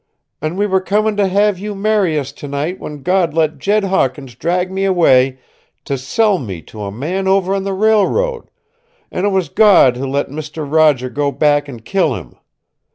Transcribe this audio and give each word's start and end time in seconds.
An' 0.41 0.55
we 0.55 0.65
were 0.65 0.81
coming 0.81 1.15
to 1.17 1.27
have 1.27 1.59
you 1.59 1.75
marry 1.75 2.17
us 2.17 2.31
tonight 2.31 2.79
when 2.79 3.03
God 3.03 3.35
let 3.35 3.59
Jed 3.59 3.83
Hawkins 3.83 4.33
drag 4.33 4.71
me 4.71 4.83
away, 4.83 5.37
to 5.85 5.95
sell 5.95 6.39
me 6.39 6.59
to 6.63 6.81
a 6.81 6.91
man 6.91 7.27
over 7.27 7.53
on 7.53 7.65
the 7.65 7.73
railroad 7.73 8.49
an' 9.11 9.25
it 9.25 9.29
was 9.29 9.47
God 9.47 9.97
who 9.97 10.07
let 10.07 10.31
Mister 10.31 10.65
Roger 10.65 11.07
go 11.07 11.31
back 11.31 11.67
and 11.67 11.85
kill 11.85 12.15
him. 12.15 12.33